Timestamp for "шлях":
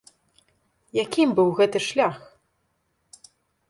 1.91-2.15